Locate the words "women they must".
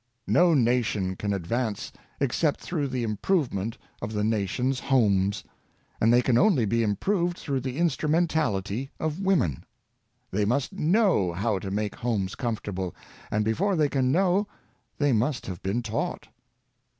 9.21-10.75